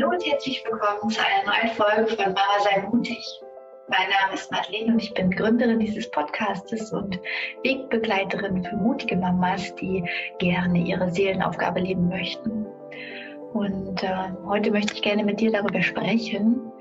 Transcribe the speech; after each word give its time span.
Hallo 0.00 0.12
und 0.12 0.24
herzlich 0.24 0.64
willkommen 0.64 1.10
zu 1.10 1.20
einer 1.20 1.44
neuen 1.44 1.74
Folge 1.74 2.16
von 2.16 2.32
Mama 2.32 2.60
sei 2.64 2.80
mutig. 2.88 3.22
Mein 3.88 4.08
Name 4.08 4.32
ist 4.32 4.50
Madeleine 4.50 4.94
und 4.94 5.02
ich 5.02 5.12
bin 5.12 5.30
Gründerin 5.30 5.78
dieses 5.78 6.10
Podcastes 6.10 6.90
und 6.90 7.20
Wegbegleiterin 7.64 8.64
für 8.64 8.76
mutige 8.76 9.16
Mamas, 9.16 9.74
die 9.74 10.02
gerne 10.38 10.78
ihre 10.78 11.10
Seelenaufgabe 11.10 11.80
leben 11.80 12.08
möchten. 12.08 12.64
Und 13.52 14.02
äh, 14.02 14.30
heute 14.46 14.70
möchte 14.70 14.94
ich 14.94 15.02
gerne 15.02 15.22
mit 15.22 15.38
dir 15.38 15.52
darüber 15.52 15.82
sprechen, 15.82 16.72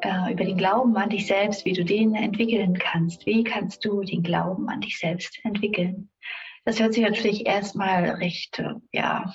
äh, 0.00 0.32
über 0.32 0.44
den 0.44 0.56
Glauben 0.56 0.96
an 0.96 1.10
dich 1.10 1.26
selbst, 1.26 1.66
wie 1.66 1.74
du 1.74 1.84
den 1.84 2.14
entwickeln 2.14 2.78
kannst. 2.78 3.26
Wie 3.26 3.44
kannst 3.44 3.84
du 3.84 4.02
den 4.02 4.22
Glauben 4.22 4.70
an 4.70 4.80
dich 4.80 4.98
selbst 4.98 5.38
entwickeln? 5.44 6.08
Das 6.64 6.80
hört 6.80 6.94
sich 6.94 7.04
natürlich 7.04 7.44
erstmal 7.44 8.12
recht, 8.12 8.60
äh, 8.60 8.76
ja, 8.92 9.34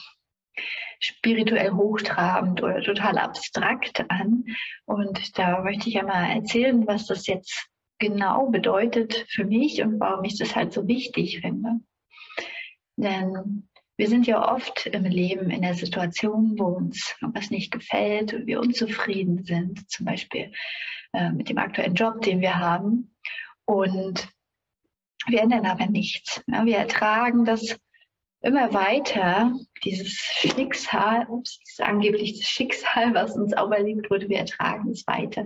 spirituell 1.02 1.72
hochtrabend 1.72 2.64
oder 2.64 2.82
total 2.82 3.18
abstrakt 3.18 4.06
an. 4.10 4.46
Und 4.86 5.38
da 5.38 5.62
möchte 5.62 5.90
ich 5.90 5.96
ja 5.96 6.04
mal 6.04 6.32
erzählen, 6.32 6.86
was 6.88 7.08
das 7.08 7.28
jetzt 7.28 7.68
genau 8.00 8.48
bedeutet 8.48 9.26
für 9.30 9.46
mich 9.46 9.82
und 9.82 10.00
warum 10.00 10.24
ich 10.24 10.38
das 10.38 10.56
halt 10.56 10.74
so 10.74 10.88
wichtig 10.88 11.42
finde. 11.42 11.80
Denn 12.96 13.68
wir 13.98 14.08
sind 14.08 14.28
ja 14.28 14.54
oft 14.54 14.88
im 14.88 15.04
Leben 15.06 15.50
in 15.50 15.62
der 15.62 15.76
Situation, 15.76 16.58
wo 16.58 16.66
uns 16.66 17.16
was 17.22 17.52
nicht 17.52 17.72
gefällt 17.72 18.34
und 18.34 18.48
wir 18.48 18.60
unzufrieden 18.60 19.44
sind, 19.44 19.90
zum 19.90 20.06
Beispiel 20.06 20.52
äh, 21.14 21.32
mit 21.32 21.50
dem 21.50 21.58
aktuellen 21.58 21.96
Job, 21.96 22.22
den 22.22 22.42
wir 22.42 22.58
haben. 22.58 23.16
Und 23.66 24.28
wir 25.28 25.42
ändern 25.42 25.66
aber 25.66 25.86
nichts. 25.88 26.44
Ja, 26.48 26.66
wir 26.66 26.78
ertragen 26.78 27.46
das 27.46 27.78
immer 28.42 28.74
weiter 28.74 29.54
dieses 29.84 30.10
Schicksal, 30.10 31.28
ups, 31.30 31.60
dieses 31.60 31.80
angeblich 31.80 32.46
Schicksal, 32.48 33.14
was 33.14 33.36
uns 33.36 33.54
auferlegt 33.54 34.10
wurde, 34.10 34.30
wir 34.30 34.40
ertragen 34.40 34.90
es 34.90 35.06
weiter 35.08 35.46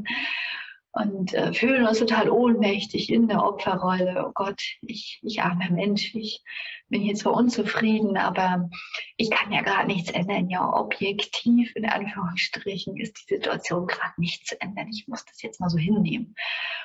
und 0.96 1.34
äh, 1.34 1.52
fühlen 1.52 1.86
uns 1.86 2.00
total 2.00 2.30
ohnmächtig 2.30 3.12
in 3.12 3.28
der 3.28 3.44
Opferrolle. 3.44 4.26
Oh 4.26 4.32
Gott, 4.34 4.62
ich, 4.82 5.20
ich 5.24 5.42
armer 5.42 5.70
Mensch, 5.70 6.16
ich 6.16 6.42
bin 6.88 7.02
hier 7.02 7.16
zwar 7.16 7.34
unzufrieden, 7.34 8.16
aber 8.16 8.70
ich 9.18 9.30
kann 9.30 9.52
ja 9.52 9.62
gar 9.62 9.86
nichts 9.86 10.10
ändern. 10.10 10.50
Ja, 10.50 10.72
objektiv 10.72 11.76
in 11.76 11.86
Anführungsstrichen 11.86 12.96
ist 12.96 13.18
die 13.18 13.36
Situation 13.36 13.88
gerade 13.88 14.14
nicht 14.18 14.48
zu 14.48 14.60
ändern. 14.62 14.88
Ich 14.90 15.06
muss 15.10 15.26
das 15.26 15.42
jetzt 15.42 15.60
mal 15.60 15.70
so 15.70 15.78
hinnehmen. 15.78 16.34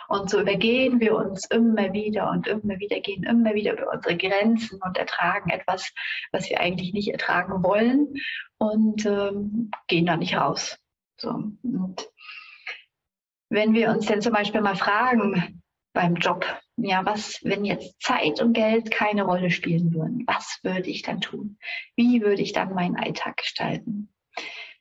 Und 0.09 0.29
so 0.29 0.41
übergehen 0.41 0.99
wir 0.99 1.15
uns 1.15 1.47
immer 1.47 1.93
wieder 1.93 2.31
und 2.31 2.49
immer 2.49 2.81
wieder, 2.81 2.99
gehen 2.99 3.23
immer 3.23 3.55
wieder 3.55 3.75
über 3.75 3.93
unsere 3.93 4.17
Grenzen 4.17 4.81
und 4.85 4.99
ertragen 4.99 5.51
etwas, 5.51 5.93
was 6.33 6.51
wir 6.51 6.59
eigentlich 6.59 6.93
nicht 6.93 7.13
ertragen 7.13 7.63
wollen 7.63 8.09
und 8.59 9.07
ähm, 9.07 9.71
gehen 9.87 10.07
da 10.07 10.17
nicht 10.17 10.35
raus. 10.35 10.77
So. 11.17 11.31
Und 11.63 12.09
wenn 13.51 13.75
wir 13.75 13.91
uns 13.91 14.07
denn 14.07 14.23
zum 14.23 14.33
Beispiel 14.33 14.61
mal 14.61 14.77
fragen 14.77 15.63
beim 15.93 16.15
Job, 16.15 16.47
ja, 16.77 17.05
was, 17.05 17.41
wenn 17.43 17.65
jetzt 17.65 18.01
Zeit 18.01 18.41
und 18.41 18.55
Geld 18.55 18.91
keine 18.91 19.25
Rolle 19.25 19.51
spielen 19.51 19.93
würden, 19.93 20.25
was 20.27 20.61
würde 20.63 20.89
ich 20.89 21.03
dann 21.03 21.21
tun? 21.21 21.59
Wie 21.97 22.23
würde 22.23 22.43
ich 22.43 22.53
dann 22.53 22.75
meinen 22.75 22.97
Alltag 22.97 23.37
gestalten? 23.37 24.09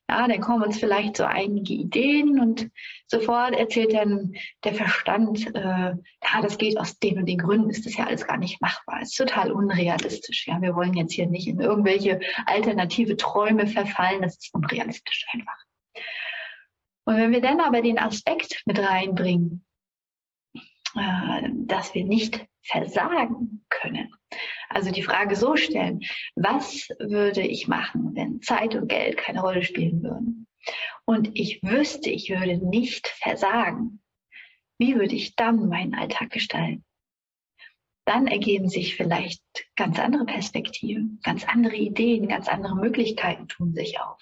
Ja, 0.08 0.28
dann 0.28 0.42
kommen 0.42 0.64
uns 0.64 0.80
vielleicht 0.80 1.18
so 1.18 1.24
einige 1.24 1.74
Ideen 1.74 2.40
und 2.40 2.72
sofort 3.06 3.54
erzählt 3.54 3.94
dann 3.94 4.34
der 4.64 4.74
Verstand, 4.74 5.56
äh, 5.56 5.60
ja, 5.62 6.42
das 6.42 6.58
geht 6.58 6.80
aus 6.80 6.98
den 6.98 7.20
und 7.20 7.26
den 7.28 7.38
Gründen, 7.38 7.70
ist 7.70 7.86
das 7.86 7.96
ja 7.96 8.08
alles 8.08 8.26
gar 8.26 8.38
nicht 8.38 8.60
machbar, 8.60 9.02
ist 9.04 9.16
total 9.16 9.52
unrealistisch. 9.52 10.48
Ja, 10.48 10.60
wir 10.62 10.76
wollen 10.76 10.96
jetzt 10.96 11.14
hier 11.14 11.28
nicht 11.28 11.48
in 11.48 11.60
irgendwelche 11.60 12.20
alternative 12.48 13.18
Träume 13.18 13.68
verfallen, 13.68 14.24
das 14.24 14.38
ist 14.38 14.54
unrealistisch 14.54 15.28
einfach. 15.32 15.58
Und 17.10 17.18
wenn 17.18 17.32
wir 17.32 17.42
dann 17.42 17.60
aber 17.60 17.82
den 17.82 17.98
Aspekt 17.98 18.62
mit 18.68 18.78
reinbringen, 18.78 19.66
äh, 20.96 21.50
dass 21.66 21.96
wir 21.96 22.06
nicht 22.06 22.46
versagen 22.62 23.66
können, 23.68 24.14
also 24.70 24.92
die 24.92 25.02
Frage 25.02 25.36
so 25.36 25.56
stellen, 25.56 26.02
was 26.36 26.88
würde 27.00 27.42
ich 27.42 27.68
machen, 27.68 28.12
wenn 28.14 28.44
Zeit 28.44 28.76
und 28.76 28.90
Geld 28.90 29.18
keine 29.18 29.42
Rolle 29.42 29.64
spielen 29.64 30.04
würden? 30.04 30.46
Und 31.04 31.32
ich 31.34 31.64
wüsste, 31.64 32.12
ich 32.12 32.30
würde 32.30 32.60
nicht 32.60 33.08
versagen. 33.08 34.04
Wie 34.78 34.94
würde 34.94 35.16
ich 35.16 35.36
dann 35.36 35.68
meinen 35.68 35.96
Alltag 35.96 36.30
gestalten? 36.30 36.86
Dann 38.06 38.28
ergeben 38.28 38.70
sich 38.70 38.98
vielleicht 38.98 39.42
ganz 39.76 39.98
andere 39.98 40.26
Perspektiven, 40.26 41.20
ganz 41.24 41.44
andere 41.48 41.76
Ideen, 41.76 42.28
ganz 42.28 42.48
andere 42.48 42.76
Möglichkeiten 42.76 43.48
tun 43.48 43.74
sich 43.74 44.00
auf. 44.00 44.22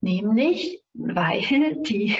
Nämlich, 0.00 0.82
weil 0.94 1.42
die, 1.82 2.16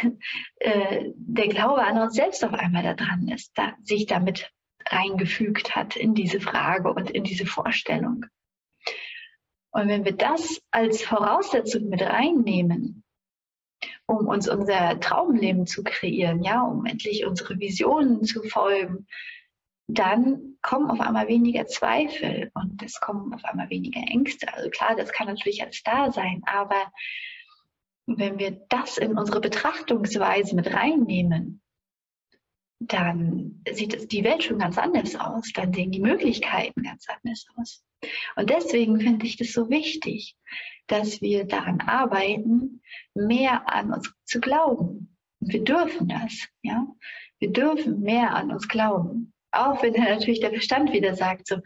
äh, 0.57 1.11
der 1.15 1.49
Glaube 1.49 1.83
an 1.83 1.99
uns 1.99 2.15
selbst 2.15 2.45
auf 2.45 2.53
einmal 2.53 2.83
da 2.83 2.95
dran 2.95 3.29
ist, 3.29 3.53
da, 3.55 3.75
sich 3.83 4.07
damit 4.07 4.53
reingefügt 4.87 5.77
hat 5.77 5.97
in 5.97 6.15
diese 6.15 6.41
Frage 6.41 6.93
und 6.93 7.11
in 7.11 7.25
diese 7.25 7.47
Vorstellung. 7.47 8.27
Und 9.73 9.89
wenn 9.89 10.05
wir 10.05 10.17
das 10.17 10.61
als 10.71 11.03
Voraussetzung 11.03 11.89
mit 11.89 12.03
reinnehmen, 12.03 13.05
um 14.07 14.27
uns 14.27 14.49
unser 14.49 14.99
Traumleben 14.99 15.67
zu 15.67 15.85
kreieren, 15.85 16.43
ja, 16.43 16.63
um 16.63 16.85
endlich 16.85 17.25
unsere 17.25 17.59
Visionen 17.61 18.25
zu 18.25 18.43
folgen, 18.43 19.07
dann 19.87 20.57
kommen 20.63 20.91
auf 20.91 21.01
einmal 21.01 21.29
weniger 21.29 21.67
Zweifel 21.67 22.51
und 22.55 22.83
es 22.83 23.01
kommen 23.01 23.33
auf 23.33 23.45
einmal 23.45 23.71
weniger 23.71 24.01
Ängste. 24.01 24.53
Also 24.53 24.71
klar, 24.71 24.97
das 24.97 25.13
kann 25.13 25.29
natürlich 25.29 25.63
alles 25.63 25.83
da 25.83 26.11
sein, 26.11 26.43
aber 26.47 26.93
wenn 28.07 28.39
wir 28.39 28.61
das 28.69 28.99
in 28.99 29.17
unsere 29.17 29.41
Betrachtungsweise 29.41 30.55
mit 30.57 30.73
reinnehmen, 30.73 31.63
dann 32.81 33.63
sieht 33.71 34.11
die 34.11 34.25
Welt 34.25 34.43
schon 34.43 34.59
ganz 34.59 34.79
anders 34.79 35.15
aus, 35.15 35.53
dann 35.55 35.73
sehen 35.73 35.93
die 35.93 36.01
Möglichkeiten 36.01 36.83
ganz 36.83 37.07
anders 37.09 37.45
aus. 37.57 37.85
Und 38.37 38.49
deswegen 38.49 38.99
finde 39.01 39.27
ich 39.27 39.37
das 39.37 39.53
so 39.53 39.69
wichtig, 39.69 40.37
dass 40.87 41.21
wir 41.21 41.45
daran 41.45 41.81
arbeiten, 41.83 42.83
mehr 43.15 43.69
an 43.73 43.93
uns 43.93 44.11
zu 44.25 44.41
glauben. 44.41 45.17
Wir 45.41 45.63
dürfen 45.63 46.09
das, 46.09 46.49
ja. 46.63 46.87
Wir 47.39 47.53
dürfen 47.53 48.01
mehr 48.01 48.35
an 48.35 48.51
uns 48.51 48.69
glauben. 48.69 49.33
Auch 49.53 49.83
wenn 49.83 49.93
natürlich 49.95 50.41
der 50.41 50.51
Verstand 50.51 50.93
wieder 50.93 51.15
sagt, 51.15 51.49
so, 51.49 51.57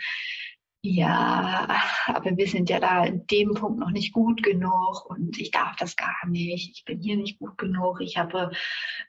ja, 0.86 1.80
aber 2.08 2.36
wir 2.36 2.46
sind 2.46 2.68
ja 2.68 2.78
da 2.78 3.06
in 3.06 3.26
dem 3.28 3.54
Punkt 3.54 3.78
noch 3.78 3.90
nicht 3.90 4.12
gut 4.12 4.42
genug 4.42 5.06
und 5.08 5.38
ich 5.40 5.50
darf 5.50 5.76
das 5.76 5.96
gar 5.96 6.28
nicht. 6.28 6.76
Ich 6.76 6.84
bin 6.84 7.00
hier 7.00 7.16
nicht 7.16 7.38
gut 7.38 7.56
genug. 7.56 8.02
Ich 8.02 8.18
habe, 8.18 8.50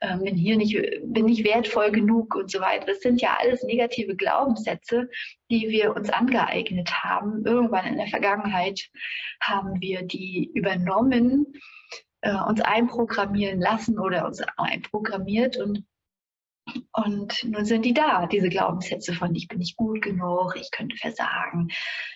äh, 0.00 0.16
bin 0.16 0.36
hier 0.36 0.56
nicht, 0.56 0.74
bin 1.04 1.26
nicht 1.26 1.44
wertvoll 1.44 1.90
genug 1.90 2.34
und 2.34 2.50
so 2.50 2.60
weiter. 2.60 2.86
Das 2.86 3.00
sind 3.00 3.20
ja 3.20 3.36
alles 3.38 3.62
negative 3.62 4.16
Glaubenssätze, 4.16 5.10
die 5.50 5.68
wir 5.68 5.94
uns 5.94 6.08
angeeignet 6.08 7.04
haben. 7.04 7.44
Irgendwann 7.44 7.84
in 7.84 7.98
der 7.98 8.08
Vergangenheit 8.08 8.80
haben 9.42 9.78
wir 9.78 10.02
die 10.02 10.50
übernommen, 10.54 11.44
äh, 12.22 12.34
uns 12.34 12.62
einprogrammieren 12.62 13.60
lassen 13.60 13.98
oder 13.98 14.24
uns 14.24 14.40
einprogrammiert 14.56 15.58
und 15.58 15.84
und 16.92 17.44
nun 17.44 17.64
sind 17.64 17.84
die 17.84 17.94
da, 17.94 18.26
diese 18.26 18.48
Glaubenssätze 18.48 19.12
von 19.12 19.34
ich 19.34 19.48
bin 19.48 19.58
nicht 19.58 19.76
gut 19.76 20.02
genug, 20.02 20.56
ich 20.56 20.70
könnte 20.70 20.96
versagen, 20.96 21.68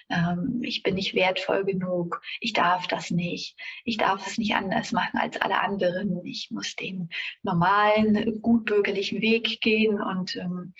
ähm, 0.09 0.61
ich 0.62 0.83
bin 0.83 0.94
nicht 0.94 1.15
wertvoll 1.15 1.65
genug, 1.65 2.21
ich 2.41 2.53
darf 2.53 2.87
das 2.87 3.10
nicht, 3.10 3.56
ich 3.84 3.97
darf 3.97 4.27
es 4.27 4.39
nicht 4.39 4.55
anders 4.55 4.93
machen 4.93 5.19
als 5.19 5.41
alle 5.41 5.60
anderen, 5.60 6.25
ich 6.25 6.49
muss 6.50 6.75
den 6.75 7.10
normalen, 7.43 8.41
gutbürgerlichen 8.43 9.21
Weg 9.21 9.60
gehen 9.60 10.00
und 10.00 10.37
ähm, 10.37 10.75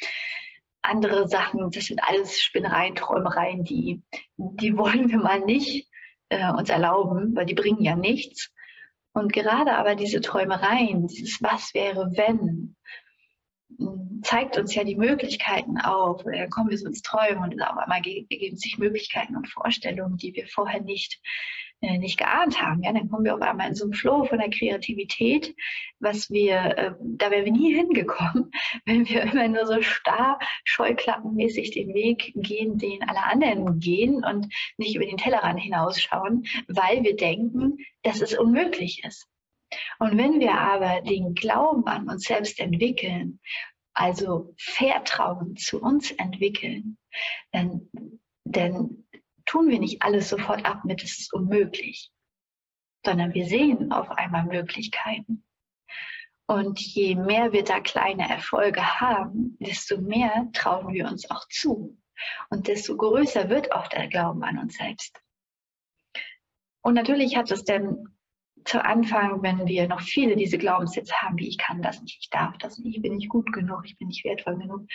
andere 0.83 1.29
Sachen, 1.29 1.71
das 1.71 1.85
sind 1.85 2.03
alles 2.03 2.41
Spinnereien, 2.41 2.95
Träumereien, 2.95 3.65
die, 3.65 4.03
die 4.37 4.77
wollen 4.77 5.11
wir 5.11 5.19
mal 5.19 5.41
nicht 5.41 5.89
äh, 6.31 6.51
uns 6.51 6.71
erlauben, 6.71 7.37
weil 7.37 7.47
die 7.47 7.55
bringen 7.55 7.83
ja 7.83 7.97
nichts. 7.97 8.51
Und 9.13 9.33
gerade 9.33 9.77
aber 9.77 9.95
diese 9.95 10.21
Träumereien, 10.21 11.07
dieses 11.07 11.43
Was 11.43 11.75
wäre 11.75 12.11
wenn, 12.17 12.77
zeigt 14.23 14.59
uns 14.59 14.75
ja 14.75 14.85
die 14.85 14.97
Möglichkeiten 14.97 15.79
auf. 15.79 16.23
Dann 16.25 16.51
kommen 16.51 16.71
wir 16.71 16.79
so 16.79 16.87
ins 16.87 17.03
Träumen 17.03 17.53
und 17.53 17.63
auf 17.63 17.77
einmal 17.77 17.99
ergeben 17.99 18.57
sich 18.57 18.79
Möglichkeiten 18.79 19.37
und 19.37 19.49
Vorstellungen, 19.49 20.17
die 20.17 20.35
wir 20.35 20.47
vorher 20.47 20.81
nicht, 20.83 21.21
äh, 21.81 21.99
nicht 21.99 22.19
geahnt 22.19 22.61
haben. 22.61 22.83
Ja, 22.83 22.93
dann 22.93 23.09
kommen 23.09 23.25
wir 23.25 23.35
auf 23.35 23.43
einmal 23.43 23.69
in 23.69 23.75
so 23.75 23.85
einen 23.85 23.95
Flow 23.95 24.25
von 24.25 24.39
der 24.39 24.51
Kreativität, 24.51 25.55
was 25.99 26.31
wir, 26.31 26.57
äh, 26.57 26.93
da 27.01 27.31
wären 27.31 27.47
wir 27.47 27.53
nie 27.53 27.75
hingekommen, 27.75 28.51
wenn 28.85 29.09
wir 29.09 29.23
immer 29.23 29.49
nur 29.49 29.67
so 29.67 29.81
starr, 29.83 30.39
scheuklappenmäßig 30.65 31.71
den 31.71 31.95
Weg 31.95 32.33
gehen, 32.37 32.79
den 32.79 33.03
alle 33.09 33.25
anderen 33.25 33.79
gehen 33.81 34.25
und 34.25 34.53
nicht 34.77 34.97
über 34.97 35.07
den 35.07 35.17
Tellerrand 35.17 35.61
hinausschauen, 35.61 36.45
weil 36.69 37.03
wir 37.03 37.17
denken, 37.17 37.79
dass 38.03 38.21
es 38.21 38.37
unmöglich 38.39 39.05
ist. 39.05 39.27
Und 39.99 40.19
wenn 40.19 40.41
wir 40.41 40.55
aber 40.55 41.01
den 41.03 41.35
Glauben 41.35 41.87
an 41.87 42.09
uns 42.09 42.25
selbst 42.25 42.59
entwickeln, 42.61 43.41
also 43.93 44.55
Vertrauen 44.59 45.57
zu 45.57 45.81
uns 45.81 46.11
entwickeln, 46.13 46.99
dann, 47.53 47.89
dann 48.45 49.07
tun 49.47 49.69
wir 49.69 49.79
nicht 49.79 50.03
alles 50.03 50.29
sofort 50.29 50.65
ab 50.65 50.85
mit, 50.85 51.03
es 51.03 51.19
ist 51.19 51.33
unmöglich. 51.33 52.11
sondern 53.05 53.35
wir 53.35 53.47
sehen 53.47 53.93
auf 53.93 54.11
einmal 54.11 54.45
Möglichkeiten. 54.45 55.45
Und 56.47 56.81
je 56.81 57.15
mehr 57.15 57.53
wir 57.53 57.65
da 57.65 57.81
kleine 57.81 58.29
Erfolge 58.29 59.01
haben, 59.01 59.57
desto 59.61 60.01
mehr 60.01 60.49
trauen 60.53 60.93
wir 60.93 61.07
uns 61.07 61.31
auch 61.31 61.47
zu. 61.49 61.97
Und 62.51 62.69
desto 62.69 62.97
größer 62.97 63.49
wird 63.49 63.73
auch 63.73 63.87
der 63.89 64.09
Glauben 64.09 64.43
an 64.43 64.59
uns 64.59 64.77
selbst. 64.77 65.23
Und 66.83 66.95
natürlich 66.95 67.37
hat 67.37 67.51
es 67.51 67.65
dann 67.65 68.05
zu 68.65 68.85
Anfang, 68.85 69.43
wenn 69.43 69.67
wir 69.67 69.89
noch 69.89 70.01
viele 70.01 70.37
diese 70.37 70.59
Glaubenssätze 70.59 71.15
haben, 71.15 71.39
wie 71.39 71.49
ich 71.49 71.59
kann 71.59 71.83
das 71.83 72.01
nicht, 72.03 72.19
ich 72.21 72.31
darf 72.31 72.57
das 72.59 72.79
nicht, 72.79 72.97
ich 72.97 73.03
bin 73.03 73.17
nicht 73.17 73.29
gut 73.29 73.53
genug, 73.53 73.83
ich 73.85 73.97
bin 73.99 74.09
nicht 74.09 74.25
wertvoll 74.25 74.57
genug. 74.59 74.87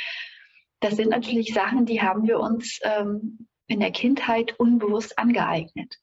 Das 0.80 0.96
sind 0.96 1.10
natürlich 1.10 1.54
Sachen, 1.54 1.86
die 1.86 2.02
haben 2.02 2.28
wir 2.28 2.40
uns 2.40 2.80
ähm, 2.84 3.48
in 3.68 3.80
der 3.80 3.92
Kindheit 3.92 4.60
unbewusst 4.60 5.18
angeeignet. 5.18 5.96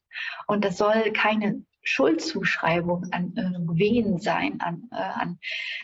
Und 0.47 0.65
das 0.65 0.79
soll 0.79 1.13
keine 1.13 1.65
Schuldzuschreibung 1.83 3.07
an 3.13 3.37
äh, 3.37 3.59
wen 3.79 4.19
sein, 4.19 4.61
an, 4.61 4.89
äh, 4.93 4.97
an 4.97 5.39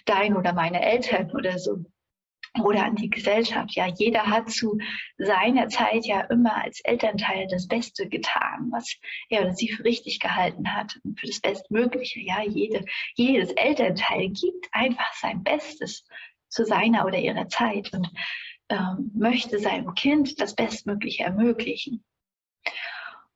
dein 0.04 0.36
oder 0.36 0.52
meine 0.52 0.82
Eltern 0.82 1.30
oder 1.32 1.58
so 1.58 1.84
oder 2.60 2.84
an 2.84 2.96
die 2.96 3.10
Gesellschaft. 3.10 3.75
Ja, 3.75 3.87
jeder 3.87 4.26
hat 4.26 4.50
zu 4.50 4.78
seiner 5.16 5.69
Zeit 5.69 6.05
ja 6.05 6.20
immer 6.22 6.62
als 6.62 6.81
Elternteil 6.81 7.46
das 7.49 7.66
Beste 7.69 8.08
getan, 8.08 8.69
was 8.70 8.96
er 9.28 9.43
oder 9.43 9.52
sie 9.52 9.69
für 9.69 9.84
richtig 9.84 10.20
gehalten 10.20 10.75
hat 10.75 10.99
und 11.05 11.19
für 11.19 11.26
das 11.26 11.40
Bestmögliche. 11.40 12.20
Ja, 12.20 12.43
jede, 12.43 12.84
jedes 13.14 13.52
Elternteil 13.52 14.31
gibt 14.31 14.69
einfach 14.72 15.12
sein 15.14 15.43
Bestes 15.43 16.06
zu 16.49 16.64
seiner 16.64 17.05
oder 17.06 17.19
ihrer 17.19 17.49
Zeit 17.49 17.93
und 17.93 18.08
ähm, 18.69 19.11
möchte 19.14 19.58
seinem 19.58 19.94
Kind 19.94 20.40
das 20.40 20.54
Bestmögliche 20.54 21.25
ermöglichen. 21.25 22.04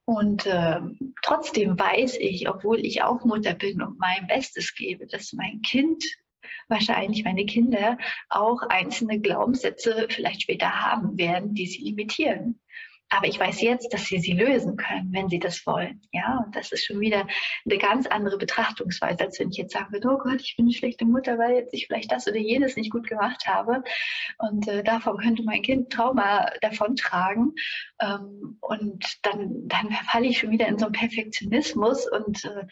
Und 0.04 0.46
äh, 0.46 0.80
trotzdem 1.22 1.78
weiß 1.78 2.16
ich, 2.18 2.48
obwohl 2.48 2.84
ich 2.84 3.02
auch 3.02 3.24
Mutter 3.24 3.54
bin 3.54 3.82
und 3.82 3.98
mein 3.98 4.26
Bestes 4.26 4.74
gebe, 4.74 5.06
dass 5.06 5.32
mein 5.32 5.62
Kind, 5.62 6.04
wahrscheinlich 6.68 7.24
meine 7.24 7.46
Kinder, 7.46 7.98
auch 8.28 8.62
einzelne 8.62 9.20
Glaubenssätze 9.20 10.06
vielleicht 10.10 10.42
später 10.42 10.80
haben 10.80 11.18
werden, 11.18 11.54
die 11.54 11.66
sie 11.66 11.82
limitieren. 11.82 12.60
Aber 13.14 13.26
ich 13.26 13.38
weiß 13.38 13.60
jetzt, 13.60 13.92
dass 13.92 14.06
sie 14.06 14.18
sie 14.18 14.32
lösen 14.32 14.78
können, 14.78 15.12
wenn 15.12 15.28
sie 15.28 15.38
das 15.38 15.66
wollen. 15.66 16.00
Ja, 16.12 16.42
und 16.46 16.56
das 16.56 16.72
ist 16.72 16.86
schon 16.86 16.98
wieder 16.98 17.26
eine 17.66 17.76
ganz 17.76 18.06
andere 18.06 18.38
Betrachtungsweise, 18.38 19.24
als 19.24 19.38
wenn 19.38 19.50
ich 19.50 19.58
jetzt 19.58 19.74
sagen 19.74 19.92
würde, 19.92 20.08
oh 20.08 20.16
Gott, 20.16 20.40
ich 20.40 20.56
bin 20.56 20.64
eine 20.64 20.72
schlechte 20.72 21.04
Mutter, 21.04 21.36
weil 21.36 21.56
jetzt 21.56 21.74
ich 21.74 21.88
vielleicht 21.88 22.10
das 22.10 22.26
oder 22.26 22.38
jenes 22.38 22.74
nicht 22.74 22.90
gut 22.90 23.06
gemacht 23.06 23.46
habe. 23.46 23.84
Und 24.38 24.66
äh, 24.66 24.82
davon 24.82 25.18
könnte 25.18 25.42
mein 25.42 25.60
Kind 25.60 25.92
Trauma 25.92 26.50
davontragen. 26.62 27.52
Ähm, 28.00 28.56
und 28.62 29.04
dann, 29.20 29.68
dann 29.68 29.90
verfalle 29.90 30.28
ich 30.28 30.38
schon 30.38 30.50
wieder 30.50 30.68
in 30.68 30.78
so 30.78 30.86
einen 30.86 30.94
Perfektionismus 30.94 32.10
und 32.10 32.42
äh, 32.46 32.64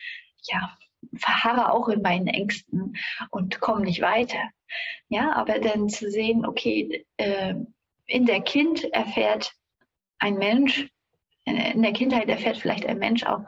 ja, 0.51 0.75
verharre 1.17 1.73
auch 1.73 1.89
in 1.89 2.03
meinen 2.03 2.27
Ängsten 2.27 2.97
und 3.31 3.61
komme 3.61 3.83
nicht 3.83 4.01
weiter. 4.01 4.51
Ja, 5.09 5.33
aber 5.33 5.59
dann 5.59 5.89
zu 5.89 6.11
sehen, 6.11 6.47
okay, 6.47 7.05
äh, 7.17 7.55
in 8.07 8.27
der 8.27 8.41
Kind 8.41 8.85
erfährt 8.93 9.53
ein 10.19 10.35
Mensch, 10.37 10.89
in 11.45 11.83
der 11.83 11.93
Kindheit 11.93 12.29
erfährt 12.29 12.59
vielleicht 12.59 12.87
ein 12.87 12.99
Mensch 12.99 13.25
auch 13.25 13.45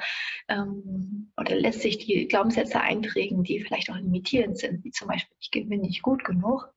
ähm, 0.49 1.33
oder 1.37 1.55
lässt 1.55 1.83
sich 1.83 1.99
die 1.99 2.27
Glaubenssätze 2.27 2.81
einprägen, 2.81 3.45
die 3.45 3.61
vielleicht 3.61 3.91
auch 3.91 3.97
limitierend 3.97 4.59
sind, 4.59 4.83
wie 4.85 4.91
zum 4.91 5.09
Beispiel, 5.09 5.37
ich 5.39 5.51
bin 5.51 5.81
nicht 5.81 6.03
gut 6.03 6.25
genug. 6.25 6.73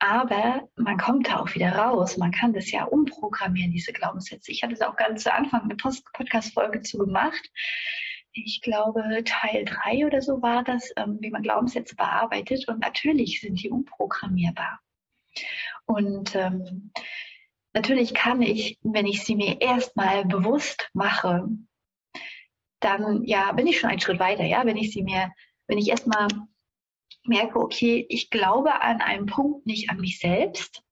Aber 0.00 0.68
man 0.76 0.96
kommt 0.96 1.28
da 1.28 1.40
auch 1.40 1.54
wieder 1.54 1.72
raus. 1.72 2.18
Man 2.18 2.30
kann 2.30 2.52
das 2.52 2.70
ja 2.70 2.84
umprogrammieren, 2.84 3.72
diese 3.72 3.92
Glaubenssätze. 3.92 4.52
Ich 4.52 4.62
hatte 4.62 4.76
da 4.76 4.88
auch 4.88 4.96
ganz 4.96 5.24
zu 5.24 5.32
Anfang 5.32 5.62
eine 5.62 5.76
Podcast-Folge 5.76 6.82
zu 6.82 6.98
gemacht. 6.98 7.50
Ich 8.44 8.60
glaube, 8.62 9.02
Teil 9.24 9.64
3 9.64 10.06
oder 10.06 10.22
so 10.22 10.42
war 10.42 10.64
das, 10.64 10.92
ähm, 10.96 11.18
wie 11.20 11.30
man 11.30 11.42
Glaubenssätze 11.42 11.96
bearbeitet. 11.96 12.68
Und 12.68 12.80
natürlich 12.80 13.40
sind 13.40 13.62
die 13.62 13.70
umprogrammierbar. 13.70 14.80
Und 15.86 16.34
ähm, 16.34 16.90
Natürlich 17.74 18.14
kann 18.14 18.42
ich, 18.42 18.78
wenn 18.82 19.06
ich 19.06 19.24
sie 19.24 19.36
mir 19.36 19.60
erstmal 19.60 20.24
bewusst 20.24 20.90
mache, 20.94 21.48
dann 22.80 23.24
ja, 23.24 23.52
bin 23.52 23.66
ich 23.66 23.78
schon 23.78 23.90
einen 23.90 24.00
Schritt 24.00 24.18
weiter, 24.18 24.44
ja, 24.44 24.64
wenn 24.64 24.76
ich 24.76 24.92
sie 24.92 25.02
mir, 25.02 25.32
wenn 25.66 25.78
ich 25.78 25.88
erstmal 25.88 26.28
merke, 27.24 27.58
okay, 27.60 28.06
ich 28.08 28.30
glaube 28.30 28.80
an 28.80 29.00
einem 29.00 29.26
Punkt 29.26 29.66
nicht 29.66 29.90
an 29.90 30.00
mich 30.00 30.18
selbst. 30.18 30.82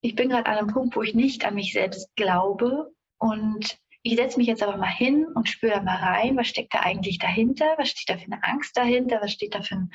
Ich 0.00 0.14
bin 0.14 0.30
gerade 0.30 0.46
an 0.46 0.58
einem 0.58 0.72
Punkt, 0.72 0.96
wo 0.96 1.02
ich 1.02 1.14
nicht 1.14 1.44
an 1.44 1.54
mich 1.54 1.72
selbst 1.72 2.14
glaube 2.16 2.92
und 3.18 3.78
ich 4.02 4.16
setze 4.16 4.38
mich 4.38 4.48
jetzt 4.48 4.62
aber 4.62 4.76
mal 4.76 4.86
hin 4.86 5.26
und 5.34 5.48
spüre 5.48 5.80
mal 5.82 5.96
rein, 5.96 6.36
was 6.36 6.48
steckt 6.48 6.74
da 6.74 6.80
eigentlich 6.80 7.18
dahinter, 7.18 7.74
was 7.78 7.90
steht 7.90 8.08
da 8.08 8.18
für 8.18 8.32
eine 8.32 8.42
Angst 8.42 8.76
dahinter, 8.76 9.20
was 9.22 9.32
steht 9.32 9.54
da 9.54 9.62
für 9.62 9.76
ein, 9.76 9.90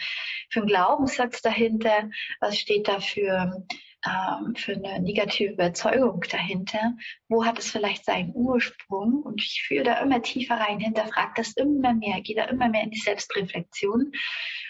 für 0.50 0.62
ein 0.62 0.68
Glaubenssatz 0.68 1.42
dahinter, 1.42 2.10
was 2.40 2.58
steht 2.58 2.88
da 2.88 3.00
für 3.00 3.66
ähm, 4.06 4.56
für 4.56 4.74
eine 4.74 5.00
negative 5.02 5.54
Überzeugung 5.54 6.24
dahinter? 6.30 6.94
Wo 7.28 7.46
hat 7.46 7.60
es 7.60 7.72
vielleicht 7.72 8.06
seinen 8.06 8.32
Ursprung? 8.34 9.24
Und 9.24 9.42
ich 9.42 9.64
führe 9.68 9.84
da 9.84 10.02
immer 10.02 10.22
tiefer 10.22 10.56
rein, 10.56 10.80
hinterfrage 10.80 11.34
das 11.36 11.54
immer 11.54 11.94
mehr, 11.94 12.22
gehe 12.22 12.36
da 12.36 12.46
immer 12.46 12.70
mehr 12.70 12.84
in 12.84 12.92
die 12.92 13.00
Selbstreflexion, 13.00 14.12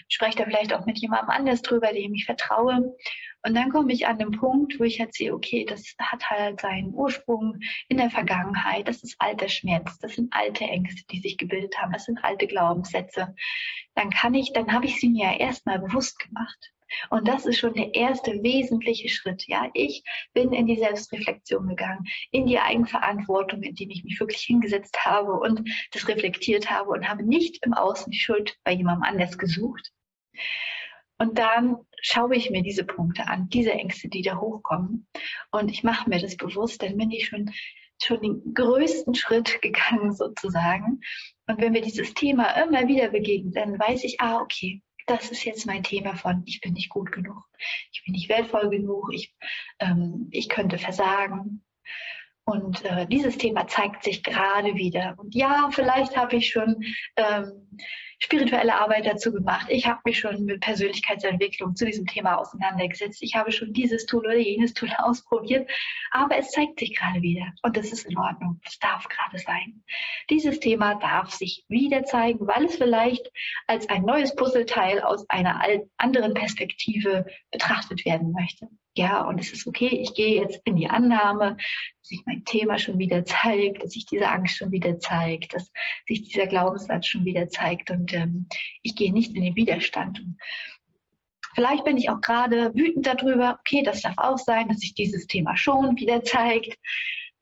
spreche 0.08 0.38
da 0.38 0.44
vielleicht 0.44 0.72
auch 0.72 0.86
mit 0.86 0.98
jemandem 0.98 1.30
anders 1.30 1.62
drüber, 1.62 1.92
dem 1.92 2.14
ich 2.14 2.24
vertraue. 2.24 2.96
Und 3.44 3.54
dann 3.54 3.70
komme 3.70 3.92
ich 3.92 4.06
an 4.06 4.18
den 4.18 4.32
Punkt, 4.32 4.78
wo 4.80 4.84
ich 4.84 4.98
halt 4.98 5.14
sehe, 5.14 5.32
okay, 5.32 5.64
das 5.64 5.94
hat 6.00 6.28
halt 6.28 6.60
seinen 6.60 6.92
Ursprung 6.92 7.58
in 7.88 7.96
der 7.96 8.10
Vergangenheit, 8.10 8.88
das 8.88 9.02
ist 9.02 9.16
alter 9.20 9.48
Schmerz, 9.48 9.98
das 10.00 10.14
sind 10.14 10.32
alte 10.32 10.64
Ängste, 10.64 11.02
die 11.10 11.20
sich 11.20 11.38
gebildet 11.38 11.78
haben, 11.78 11.92
das 11.92 12.04
sind 12.04 12.22
alte 12.24 12.46
Glaubenssätze. 12.46 13.34
Dann 13.94 14.10
kann 14.10 14.34
ich, 14.34 14.52
dann 14.52 14.72
habe 14.72 14.86
ich 14.86 14.98
sie 15.00 15.08
mir 15.08 15.32
ja 15.32 15.38
erstmal 15.38 15.78
bewusst 15.78 16.18
gemacht. 16.18 16.72
Und 17.10 17.28
das 17.28 17.46
ist 17.46 17.58
schon 17.58 17.74
der 17.74 17.94
erste 17.94 18.42
wesentliche 18.42 19.08
Schritt. 19.08 19.46
Ja, 19.46 19.70
ich 19.74 20.02
bin 20.32 20.52
in 20.52 20.66
die 20.66 20.78
Selbstreflexion 20.78 21.68
gegangen, 21.68 22.06
in 22.30 22.46
die 22.46 22.58
Eigenverantwortung, 22.58 23.62
indem 23.62 23.90
ich 23.90 24.04
mich 24.04 24.18
wirklich 24.18 24.40
hingesetzt 24.42 25.04
habe 25.04 25.32
und 25.32 25.68
das 25.92 26.08
reflektiert 26.08 26.70
habe 26.70 26.90
und 26.90 27.08
habe 27.08 27.22
nicht 27.22 27.64
im 27.64 27.74
Außen 27.74 28.10
die 28.10 28.18
Schuld 28.18 28.56
bei 28.64 28.72
jemandem 28.72 29.04
anders 29.04 29.36
gesucht. 29.38 29.92
Und 31.18 31.38
dann 31.38 31.76
schaue 32.00 32.36
ich 32.36 32.50
mir 32.50 32.62
diese 32.62 32.84
Punkte 32.84 33.26
an, 33.26 33.48
diese 33.48 33.72
Ängste, 33.72 34.08
die 34.08 34.22
da 34.22 34.40
hochkommen. 34.40 35.08
Und 35.50 35.70
ich 35.70 35.82
mache 35.82 36.08
mir 36.08 36.20
das 36.20 36.36
bewusst, 36.36 36.82
dann 36.82 36.96
bin 36.96 37.10
ich 37.10 37.26
schon, 37.26 37.50
schon 38.00 38.22
den 38.22 38.54
größten 38.54 39.14
Schritt 39.14 39.58
gegangen 39.62 40.14
sozusagen. 40.14 41.00
Und 41.46 41.60
wenn 41.60 41.74
wir 41.74 41.82
dieses 41.82 42.14
Thema 42.14 42.50
immer 42.62 42.86
wieder 42.86 43.08
begegnen, 43.08 43.52
dann 43.52 43.78
weiß 43.78 44.04
ich, 44.04 44.20
ah, 44.20 44.40
okay, 44.40 44.82
das 45.06 45.30
ist 45.30 45.44
jetzt 45.44 45.66
mein 45.66 45.82
Thema 45.82 46.14
von, 46.14 46.42
ich 46.46 46.60
bin 46.60 46.74
nicht 46.74 46.90
gut 46.90 47.10
genug, 47.12 47.42
ich 47.92 48.04
bin 48.04 48.12
nicht 48.12 48.28
wertvoll 48.28 48.68
genug, 48.68 49.10
ich, 49.12 49.34
ähm, 49.80 50.28
ich 50.30 50.48
könnte 50.48 50.78
versagen. 50.78 51.64
Und 52.48 52.82
äh, 52.86 53.06
dieses 53.06 53.36
Thema 53.36 53.66
zeigt 53.66 54.04
sich 54.04 54.22
gerade 54.22 54.74
wieder. 54.74 55.14
Und 55.18 55.34
ja, 55.34 55.68
vielleicht 55.70 56.16
habe 56.16 56.36
ich 56.36 56.48
schon 56.48 56.82
ähm, 57.16 57.68
spirituelle 58.20 58.74
Arbeit 58.74 59.04
dazu 59.04 59.32
gemacht. 59.32 59.66
Ich 59.68 59.86
habe 59.86 60.00
mich 60.06 60.20
schon 60.20 60.46
mit 60.46 60.62
Persönlichkeitsentwicklung 60.62 61.76
zu 61.76 61.84
diesem 61.84 62.06
Thema 62.06 62.36
auseinandergesetzt. 62.36 63.22
Ich 63.22 63.34
habe 63.34 63.52
schon 63.52 63.74
dieses 63.74 64.06
Tool 64.06 64.24
oder 64.24 64.38
jenes 64.38 64.72
Tool 64.72 64.88
ausprobiert. 64.98 65.70
Aber 66.10 66.38
es 66.38 66.50
zeigt 66.50 66.80
sich 66.80 66.96
gerade 66.96 67.20
wieder. 67.20 67.52
Und 67.62 67.76
das 67.76 67.92
ist 67.92 68.06
in 68.06 68.16
Ordnung. 68.16 68.58
Das 68.64 68.78
darf 68.78 69.06
gerade 69.10 69.36
sein. 69.36 69.84
Dieses 70.30 70.58
Thema 70.58 70.94
darf 70.94 71.30
sich 71.30 71.66
wieder 71.68 72.04
zeigen, 72.04 72.46
weil 72.46 72.64
es 72.64 72.76
vielleicht 72.76 73.30
als 73.66 73.86
ein 73.90 74.04
neues 74.04 74.34
Puzzleteil 74.34 75.02
aus 75.02 75.28
einer 75.28 75.62
anderen 75.98 76.32
Perspektive 76.32 77.26
betrachtet 77.50 78.06
werden 78.06 78.32
möchte 78.32 78.68
ja, 78.98 79.22
und 79.22 79.38
es 79.38 79.52
ist 79.52 79.66
okay, 79.68 79.86
ich 79.86 80.12
gehe 80.14 80.42
jetzt 80.42 80.60
in 80.64 80.74
die 80.74 80.88
Annahme, 80.88 81.56
dass 81.56 82.08
sich 82.08 82.20
mein 82.26 82.44
Thema 82.44 82.78
schon 82.78 82.98
wieder 82.98 83.24
zeigt, 83.24 83.82
dass 83.82 83.92
sich 83.92 84.06
diese 84.06 84.28
Angst 84.28 84.56
schon 84.56 84.72
wieder 84.72 84.98
zeigt, 84.98 85.54
dass 85.54 85.70
sich 86.08 86.22
dieser 86.22 86.48
Glaubenssatz 86.48 87.06
schon 87.06 87.24
wieder 87.24 87.48
zeigt 87.48 87.92
und 87.92 88.12
ähm, 88.12 88.48
ich 88.82 88.96
gehe 88.96 89.12
nicht 89.12 89.36
in 89.36 89.42
den 89.44 89.54
Widerstand. 89.54 90.18
Und 90.18 90.38
vielleicht 91.54 91.84
bin 91.84 91.96
ich 91.96 92.10
auch 92.10 92.20
gerade 92.20 92.74
wütend 92.74 93.06
darüber, 93.06 93.60
okay, 93.60 93.84
das 93.84 94.02
darf 94.02 94.18
auch 94.18 94.38
sein, 94.38 94.66
dass 94.68 94.78
sich 94.78 94.94
dieses 94.94 95.28
Thema 95.28 95.56
schon 95.56 95.96
wieder 95.96 96.24
zeigt, 96.24 96.76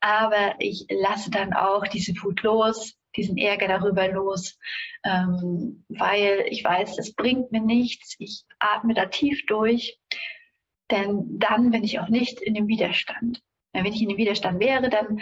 aber 0.00 0.56
ich 0.58 0.84
lasse 0.90 1.30
dann 1.30 1.54
auch 1.54 1.86
diese 1.86 2.12
Wut 2.22 2.42
los, 2.42 2.98
diesen 3.16 3.38
Ärger 3.38 3.68
darüber 3.68 4.06
los, 4.08 4.58
ähm, 5.04 5.86
weil 5.88 6.44
ich 6.50 6.62
weiß, 6.62 6.96
das 6.96 7.14
bringt 7.14 7.50
mir 7.50 7.62
nichts. 7.62 8.14
Ich 8.18 8.44
atme 8.58 8.92
da 8.92 9.06
tief 9.06 9.46
durch 9.46 9.98
denn 10.90 11.38
dann 11.38 11.70
bin 11.70 11.84
ich 11.84 11.98
auch 11.98 12.08
nicht 12.08 12.40
in 12.40 12.54
dem 12.54 12.68
Widerstand. 12.68 13.42
Wenn 13.72 13.86
ich 13.86 14.00
in 14.00 14.08
dem 14.08 14.18
Widerstand 14.18 14.60
wäre, 14.60 14.88
dann 14.88 15.20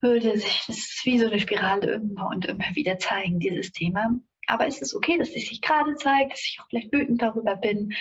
würde 0.00 0.38
sich 0.38 0.64
das 0.66 1.00
wie 1.04 1.18
so 1.18 1.26
eine 1.26 1.40
Spirale 1.40 1.92
immer 1.92 2.28
und 2.28 2.46
immer 2.46 2.74
wieder 2.74 2.98
zeigen, 2.98 3.40
dieses 3.40 3.72
Thema. 3.72 4.18
Aber 4.46 4.66
es 4.66 4.80
ist 4.80 4.94
okay, 4.94 5.18
dass 5.18 5.28
es 5.28 5.48
sich 5.48 5.60
gerade 5.60 5.94
zeigt, 5.96 6.32
dass 6.32 6.44
ich 6.44 6.58
auch 6.60 6.66
vielleicht 6.68 6.92
wütend 6.92 7.20
darüber 7.20 7.56
bin. 7.56 7.94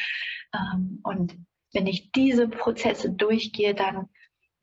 Ähm, 0.53 0.99
und 1.03 1.37
wenn 1.73 1.87
ich 1.87 2.11
diese 2.11 2.47
Prozesse 2.47 3.11
durchgehe, 3.11 3.75
dann, 3.75 4.07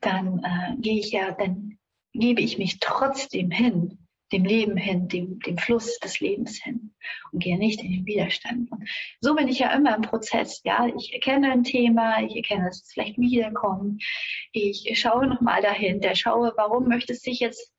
dann 0.01 0.43
äh, 0.43 0.81
gehe 0.81 0.99
ich 0.99 1.13
ja, 1.13 1.33
dann 1.33 1.79
gebe 2.13 2.41
ich 2.41 2.59
mich 2.59 2.79
trotzdem 2.81 3.51
hin, 3.51 4.04
dem 4.35 4.45
Leben 4.45 4.77
hin, 4.77 5.09
dem, 5.09 5.39
dem 5.41 5.57
Fluss 5.57 5.99
des 6.01 6.21
Lebens 6.21 6.63
hin 6.63 6.95
und 7.33 7.39
gehe 7.43 7.57
nicht 7.57 7.83
in 7.83 7.93
den 7.93 8.07
Widerstand. 8.07 8.71
Und 8.71 8.89
so 9.21 9.35
bin 9.35 9.49
ich 9.49 9.61
ja 9.61 9.73
immer 9.73 9.95
im 9.95 10.03
Prozess. 10.03 10.61
Ja, 10.65 10.87
ich 10.87 11.15
erkenne 11.15 11.53
ein 11.53 11.63
Thema, 11.63 12.23
ich 12.23 12.37
erkenne, 12.37 12.67
dass 12.67 12.83
es 12.83 12.93
vielleicht 12.93 13.19
wiederkommt. 13.19 14.03
Ich 14.53 14.91
schaue 14.99 15.27
nochmal 15.27 15.63
dahinter, 15.63 16.15
schaue, 16.15 16.53
warum 16.57 16.89
möchte 16.89 17.13
es 17.13 17.23
sich 17.23 17.41
jetzt 17.41 17.73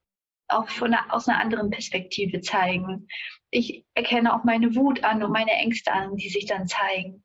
auch 0.48 0.70
von 0.70 0.94
einer, 0.94 1.14
aus 1.14 1.28
einer 1.28 1.40
anderen 1.40 1.70
Perspektive 1.70 2.42
zeigen. 2.42 3.08
Ich 3.50 3.84
erkenne 3.94 4.36
auch 4.36 4.44
meine 4.44 4.76
Wut 4.76 5.04
an 5.04 5.24
und 5.24 5.32
meine 5.32 5.52
Ängste 5.52 5.92
an, 5.92 6.16
die 6.18 6.30
sich 6.30 6.46
dann 6.46 6.68
zeigen. 6.68 7.24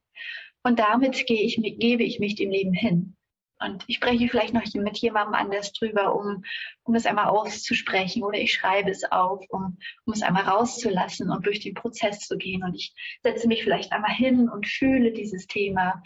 Und 0.63 0.79
damit 0.79 1.27
gehe 1.27 1.43
ich, 1.43 1.57
gebe 1.79 2.03
ich 2.03 2.19
mich 2.19 2.35
dem 2.35 2.51
Leben 2.51 2.73
hin. 2.73 3.17
Und 3.61 3.85
ich 3.87 3.97
spreche 3.97 4.29
vielleicht 4.29 4.55
noch 4.55 4.65
mit 4.75 4.99
jemandem 4.99 5.35
anders 5.35 5.73
drüber, 5.73 6.15
um, 6.15 6.45
um 6.85 6.95
das 6.95 7.05
einmal 7.05 7.27
auszusprechen 7.27 8.23
oder 8.23 8.39
ich 8.39 8.55
schreibe 8.55 8.91
es 8.91 9.05
auf, 9.05 9.45
um, 9.51 9.77
um 10.07 10.13
es 10.13 10.23
einmal 10.23 10.45
rauszulassen 10.45 11.31
und 11.31 11.45
durch 11.45 11.61
den 11.61 11.75
Prozess 11.75 12.21
zu 12.21 12.39
gehen. 12.39 12.65
Und 12.65 12.75
ich 12.75 12.95
setze 13.23 13.49
mich 13.49 13.63
vielleicht 13.63 13.93
einmal 13.93 14.15
hin 14.15 14.49
und 14.49 14.67
fühle 14.67 15.13
dieses 15.13 15.47
Thema 15.47 16.03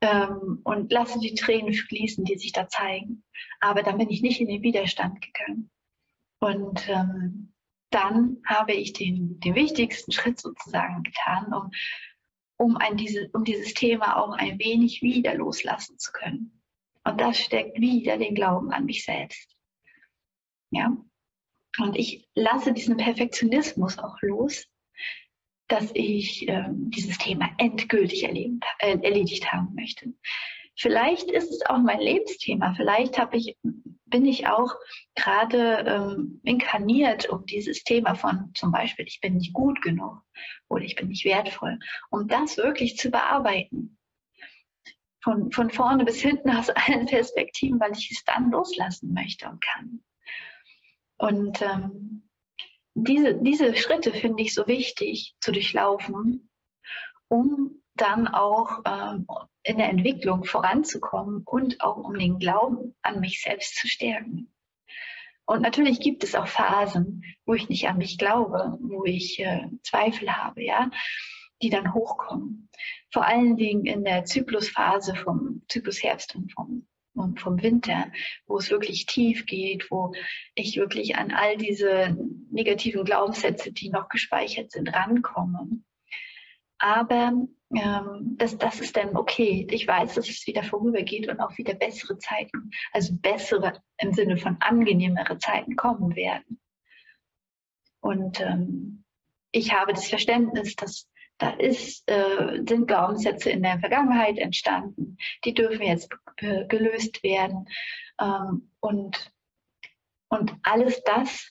ähm, 0.00 0.60
und 0.64 0.90
lasse 0.90 1.20
die 1.20 1.34
Tränen 1.34 1.74
fließen, 1.74 2.24
die 2.24 2.38
sich 2.38 2.52
da 2.52 2.68
zeigen. 2.68 3.24
Aber 3.60 3.82
dann 3.82 3.98
bin 3.98 4.08
ich 4.08 4.22
nicht 4.22 4.40
in 4.40 4.48
den 4.48 4.62
Widerstand 4.62 5.20
gegangen. 5.20 5.70
Und 6.38 6.88
ähm, 6.88 7.52
dann 7.90 8.38
habe 8.46 8.72
ich 8.72 8.94
den, 8.94 9.38
den 9.40 9.54
wichtigsten 9.54 10.12
Schritt 10.12 10.40
sozusagen 10.40 11.02
getan, 11.02 11.52
um, 11.52 11.70
um, 12.56 12.76
ein, 12.78 12.96
diese, 12.96 13.28
um 13.34 13.44
dieses 13.44 13.74
Thema 13.74 14.16
auch 14.16 14.32
ein 14.32 14.58
wenig 14.58 15.02
wieder 15.02 15.34
loslassen 15.34 15.98
zu 15.98 16.12
können. 16.12 16.59
Und 17.04 17.20
das 17.20 17.38
steckt 17.38 17.80
wieder 17.80 18.18
den 18.18 18.34
Glauben 18.34 18.72
an 18.72 18.84
mich 18.84 19.04
selbst. 19.04 19.56
Ja. 20.70 20.96
Und 21.78 21.96
ich 21.96 22.28
lasse 22.34 22.72
diesen 22.72 22.96
Perfektionismus 22.96 23.98
auch 23.98 24.16
los, 24.22 24.66
dass 25.68 25.90
ich 25.94 26.48
äh, 26.48 26.64
dieses 26.68 27.16
Thema 27.18 27.48
endgültig 27.58 28.24
erleben, 28.24 28.60
äh, 28.80 28.98
erledigt 28.98 29.52
haben 29.52 29.74
möchte. 29.74 30.12
Vielleicht 30.76 31.30
ist 31.30 31.50
es 31.50 31.64
auch 31.66 31.78
mein 31.78 32.00
Lebensthema. 32.00 32.74
Vielleicht 32.74 33.18
habe 33.18 33.36
ich, 33.36 33.56
bin 33.62 34.26
ich 34.26 34.48
auch 34.48 34.74
gerade 35.14 35.84
ähm, 35.86 36.40
inkarniert, 36.42 37.28
um 37.28 37.46
dieses 37.46 37.84
Thema 37.84 38.14
von 38.14 38.50
zum 38.54 38.72
Beispiel, 38.72 39.06
ich 39.06 39.20
bin 39.20 39.36
nicht 39.36 39.52
gut 39.52 39.80
genug 39.82 40.22
oder 40.68 40.82
ich 40.82 40.96
bin 40.96 41.08
nicht 41.08 41.24
wertvoll, 41.24 41.78
um 42.10 42.26
das 42.26 42.56
wirklich 42.56 42.96
zu 42.96 43.10
bearbeiten 43.10 43.98
von, 45.22 45.50
von 45.52 45.70
vorne 45.70 46.04
bis 46.04 46.20
hinten 46.20 46.50
aus 46.50 46.70
allen 46.70 47.06
Perspektiven, 47.06 47.80
weil 47.80 47.92
ich 47.92 48.10
es 48.10 48.24
dann 48.24 48.50
loslassen 48.50 49.12
möchte 49.12 49.48
und 49.48 49.60
kann. 49.60 50.02
Und 51.18 51.62
ähm, 51.62 52.28
diese, 52.94 53.34
diese 53.34 53.76
Schritte 53.76 54.12
finde 54.12 54.42
ich 54.42 54.54
so 54.54 54.66
wichtig 54.66 55.36
zu 55.40 55.52
durchlaufen, 55.52 56.50
um 57.28 57.82
dann 57.94 58.28
auch 58.28 58.80
ähm, 58.86 59.26
in 59.62 59.76
der 59.76 59.90
Entwicklung 59.90 60.44
voranzukommen 60.44 61.42
und 61.44 61.82
auch 61.82 61.98
um 61.98 62.18
den 62.18 62.38
Glauben 62.38 62.94
an 63.02 63.20
mich 63.20 63.42
selbst 63.42 63.76
zu 63.76 63.88
stärken. 63.88 64.52
Und 65.44 65.62
natürlich 65.62 66.00
gibt 66.00 66.24
es 66.24 66.34
auch 66.34 66.46
Phasen, 66.46 67.24
wo 67.44 67.54
ich 67.54 67.68
nicht 67.68 67.88
an 67.88 67.98
mich 67.98 68.16
glaube, 68.16 68.78
wo 68.80 69.04
ich 69.04 69.38
äh, 69.40 69.68
Zweifel 69.82 70.34
habe, 70.34 70.64
ja 70.64 70.90
die 71.62 71.70
dann 71.70 71.94
hochkommen. 71.94 72.68
Vor 73.12 73.26
allen 73.26 73.56
Dingen 73.56 73.86
in 73.86 74.04
der 74.04 74.24
Zyklusphase 74.24 75.14
vom 75.16 75.62
Zyklusherbst 75.68 76.36
und 76.36 76.52
vom, 76.52 76.86
und 77.14 77.40
vom 77.40 77.60
Winter, 77.62 78.10
wo 78.46 78.58
es 78.58 78.70
wirklich 78.70 79.06
tief 79.06 79.46
geht, 79.46 79.90
wo 79.90 80.12
ich 80.54 80.76
wirklich 80.76 81.16
an 81.16 81.32
all 81.32 81.56
diese 81.56 82.16
negativen 82.50 83.04
Glaubenssätze, 83.04 83.72
die 83.72 83.90
noch 83.90 84.08
gespeichert 84.08 84.70
sind, 84.70 84.94
rankomme. 84.94 85.80
Aber 86.78 87.32
ähm, 87.74 88.36
das, 88.38 88.56
das 88.56 88.80
ist 88.80 88.96
dann 88.96 89.16
okay. 89.16 89.66
Ich 89.70 89.86
weiß, 89.86 90.14
dass 90.14 90.28
es 90.28 90.46
wieder 90.46 90.62
vorübergeht 90.62 91.28
und 91.28 91.40
auch 91.40 91.56
wieder 91.58 91.74
bessere 91.74 92.18
Zeiten, 92.18 92.70
also 92.92 93.14
bessere 93.14 93.82
im 93.98 94.12
Sinne 94.12 94.38
von 94.38 94.56
angenehmere 94.60 95.38
Zeiten 95.38 95.76
kommen 95.76 96.16
werden. 96.16 96.58
Und 98.00 98.40
ähm, 98.40 99.04
ich 99.52 99.74
habe 99.74 99.92
das 99.92 100.08
Verständnis, 100.08 100.74
dass 100.74 101.09
da 101.40 101.50
ist, 101.50 102.08
äh, 102.10 102.62
sind 102.68 102.86
Glaubenssätze 102.86 103.50
in 103.50 103.62
der 103.62 103.80
Vergangenheit 103.80 104.38
entstanden, 104.38 105.16
die 105.44 105.54
dürfen 105.54 105.82
jetzt 105.82 106.10
gelöst 106.36 107.22
werden. 107.22 107.66
Ähm, 108.20 108.70
und, 108.80 109.32
und 110.28 110.54
alles 110.62 111.02
das 111.02 111.50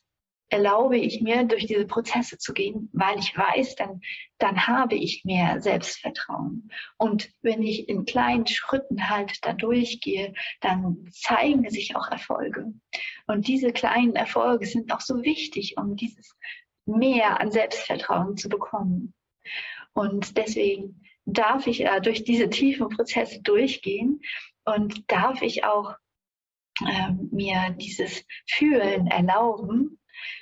erlaube 0.50 0.98
ich 0.98 1.22
mir, 1.22 1.44
durch 1.44 1.68
diese 1.68 1.86
Prozesse 1.86 2.38
zu 2.38 2.54
gehen, 2.54 2.90
weil 2.92 3.20
ich 3.20 3.38
weiß, 3.38 3.76
dann, 3.76 4.02
dann 4.40 4.68
habe 4.68 4.96
ich 4.96 5.24
mehr 5.24 5.62
Selbstvertrauen. 5.62 6.72
Und 6.98 7.30
wenn 7.42 7.62
ich 7.62 7.88
in 7.88 8.06
kleinen 8.06 8.48
Schritten 8.48 9.10
halt 9.10 9.46
da 9.46 9.54
durchgehe, 9.54 10.34
dann 10.62 11.08
zeigen 11.12 11.70
sich 11.70 11.96
auch 11.96 12.10
Erfolge. 12.10 12.74
Und 13.28 13.48
diese 13.48 13.72
kleinen 13.72 14.16
Erfolge 14.16 14.66
sind 14.66 14.92
auch 14.92 15.02
so 15.02 15.22
wichtig, 15.24 15.78
um 15.78 15.96
dieses 15.96 16.36
mehr 16.86 17.40
an 17.40 17.52
Selbstvertrauen 17.52 18.36
zu 18.36 18.50
bekommen. 18.50 19.14
Und 19.94 20.38
deswegen 20.38 21.02
darf 21.26 21.68
ich 21.68 21.86
äh, 21.86 22.02
durch 22.02 22.24
diese 22.24 22.50
tiefen 22.50 22.90
Prozesse 22.90 23.42
durchgehen 23.42 24.22
und 24.66 25.10
darf 25.12 25.42
ich 25.42 25.64
auch 25.64 25.96
äh, 26.86 27.12
mir 27.32 27.76
dieses 27.80 28.26
Fühlen 28.48 29.08
erlauben, 29.08 30.00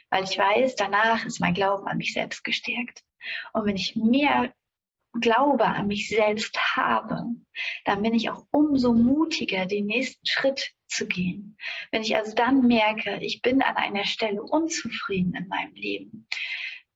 weil 0.09 0.23
ich 0.23 0.37
weiß, 0.37 0.75
danach 0.75 1.25
ist 1.25 1.39
mein 1.39 1.53
Glauben 1.53 1.87
an 1.87 1.97
mich 1.97 2.13
selbst 2.13 2.43
gestärkt. 2.43 3.03
Und 3.53 3.65
wenn 3.65 3.75
ich 3.75 3.95
mehr 3.95 4.53
Glaube 5.19 5.65
an 5.65 5.87
mich 5.87 6.09
selbst 6.09 6.57
habe, 6.75 7.23
dann 7.85 8.03
bin 8.03 8.13
ich 8.13 8.29
auch 8.29 8.45
umso 8.51 8.93
mutiger, 8.93 9.65
den 9.65 9.87
nächsten 9.87 10.25
Schritt 10.25 10.73
zu 10.87 11.07
gehen. 11.07 11.57
Wenn 11.91 12.03
ich 12.03 12.15
also 12.15 12.33
dann 12.35 12.67
merke, 12.67 13.17
ich 13.21 13.41
bin 13.41 13.61
an 13.61 13.75
einer 13.75 14.05
Stelle 14.05 14.41
unzufrieden 14.41 15.33
in 15.35 15.47
meinem 15.47 15.73
Leben, 15.73 16.27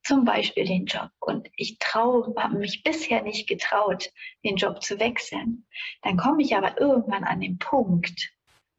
zum 0.03 0.25
Beispiel 0.25 0.65
den 0.65 0.85
Job 0.85 1.09
und 1.19 1.47
ich 1.55 1.77
traue, 1.79 2.33
habe 2.37 2.57
mich 2.57 2.83
bisher 2.83 3.21
nicht 3.21 3.47
getraut, 3.47 4.09
den 4.43 4.55
Job 4.55 4.81
zu 4.81 4.99
wechseln, 4.99 5.65
dann 6.01 6.17
komme 6.17 6.41
ich 6.41 6.55
aber 6.55 6.79
irgendwann 6.79 7.23
an 7.23 7.39
den 7.39 7.57
Punkt, 7.59 8.31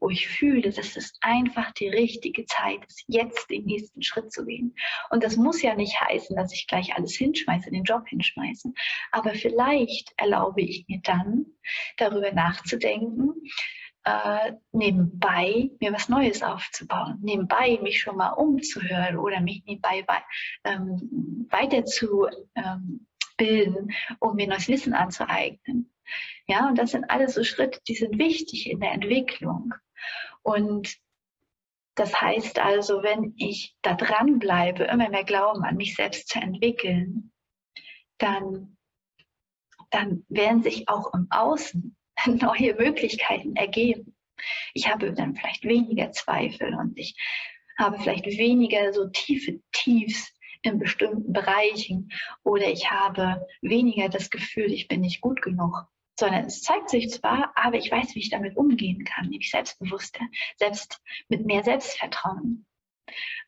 wo 0.02 0.11
ich 0.11 0.26
fühle, 0.26 0.71
dass 0.71 0.97
es 0.97 1.12
einfach 1.21 1.71
die 1.73 1.88
richtige 1.88 2.45
Zeit 2.45 2.85
ist, 2.88 3.05
jetzt 3.07 3.49
den 3.50 3.64
nächsten 3.64 4.02
Schritt 4.02 4.33
zu 4.33 4.45
gehen. 4.45 4.75
Und 5.11 5.23
das 5.23 5.37
muss 5.37 5.62
ja 5.62 5.76
nicht 5.76 5.99
heißen, 6.00 6.35
dass 6.35 6.52
ich 6.52 6.67
gleich 6.67 6.97
alles 6.97 7.14
hinschmeiße, 7.14 7.71
den 7.71 7.85
Job 7.85 8.09
hinschmeiße. 8.09 8.73
Aber 9.12 9.35
vielleicht 9.35 10.12
erlaube 10.17 10.62
ich 10.62 10.85
mir 10.88 11.00
dann, 11.05 11.47
darüber 11.99 12.33
nachzudenken, 12.33 13.33
äh, 14.04 14.52
nebenbei 14.73 15.71
mir 15.80 15.92
was 15.92 16.09
Neues 16.09 16.42
aufzubauen, 16.42 17.18
nebenbei 17.23 17.78
mich 17.82 18.00
schon 18.00 18.16
mal 18.16 18.30
umzuhören 18.30 19.16
oder 19.16 19.40
mich 19.40 19.64
nebenbei 19.64 20.04
ähm, 20.64 21.47
weiterzubilden, 21.50 22.50
ähm, 22.56 23.90
um 24.18 24.35
mir 24.35 24.49
neues 24.49 24.68
Wissen 24.68 24.94
anzueignen. 24.94 25.92
Ja, 26.47 26.68
und 26.68 26.78
das 26.78 26.90
sind 26.90 27.11
alles 27.11 27.35
so 27.35 27.44
Schritte, 27.44 27.80
die 27.87 27.94
sind 27.94 28.18
wichtig 28.18 28.68
in 28.68 28.80
der 28.80 28.92
Entwicklung. 28.92 29.73
Und 30.42 30.97
das 31.94 32.21
heißt 32.21 32.59
also, 32.59 33.02
wenn 33.02 33.35
ich 33.37 33.76
da 33.82 33.94
dran 33.94 34.38
bleibe, 34.38 34.85
immer 34.85 35.09
mehr 35.09 35.25
Glauben 35.25 35.62
an 35.62 35.76
mich 35.76 35.94
selbst 35.94 36.28
zu 36.28 36.38
entwickeln, 36.38 37.32
dann, 38.18 38.76
dann 39.90 40.25
werden 40.28 40.62
sich 40.62 40.88
auch 40.88 41.12
im 41.14 41.28
Außen 41.30 41.97
neue 42.26 42.75
Möglichkeiten 42.75 43.57
ergeben. 43.57 44.14
Ich 44.75 44.91
habe 44.91 45.12
dann 45.12 45.37
vielleicht 45.37 45.64
weniger 45.64 46.12
Zweifel 46.12 46.75
und 46.75 46.99
ich 46.99 47.14
habe 47.79 47.99
vielleicht 47.99 48.26
weniger 48.26 48.93
so 48.93 49.09
tiefe 49.09 49.61
Tiefs 49.73 50.33
in 50.62 50.79
bestimmten 50.79 51.33
Bereichen 51.33 52.11
oder 52.45 52.69
ich 52.69 52.91
habe 52.91 53.47
weniger 53.61 54.09
das 54.09 54.31
Gefühl, 54.31 54.73
ich 54.73 54.88
bin 54.88 55.00
nicht 55.00 55.21
gut 55.21 55.43
genug, 55.43 55.87
sondern 56.19 56.47
es 56.47 56.62
zeigt 56.62 56.91
sich 56.91 57.11
zwar, 57.11 57.52
aber 57.57 57.76
ich 57.76 57.91
weiß, 57.91 58.14
wie 58.14 58.21
ich 58.21 58.31
damit 58.31 58.57
umgehen 58.57 59.05
kann, 59.05 59.29
nämlich 59.29 59.50
selbstbewusster, 59.50 60.25
selbst 60.57 61.00
mit 61.29 61.47
mehr 61.47 61.64
Selbstvertrauen. 61.64 62.67